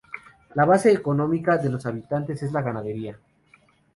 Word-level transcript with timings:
La 0.55 0.65
base 0.65 0.91
económica 0.91 1.57
de 1.59 1.69
los 1.69 1.85
habitantes 1.85 2.41
es 2.41 2.51
la 2.51 2.63
ganadería. 2.63 3.19